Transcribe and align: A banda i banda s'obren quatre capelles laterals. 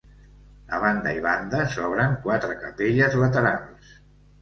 A 0.77 0.79
banda 0.83 1.13
i 1.19 1.21
banda 1.27 1.61
s'obren 1.75 2.19
quatre 2.27 2.59
capelles 2.67 3.23
laterals. 3.25 3.97